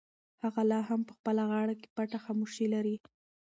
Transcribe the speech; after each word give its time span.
هغه 0.43 0.61
لا 0.71 0.79
هم 0.89 1.01
په 1.07 1.13
خپله 1.17 1.43
غاړه 1.51 1.73
کې 1.79 1.87
پټه 1.95 2.17
خاموشي 2.25 2.65
لري. 2.73 2.95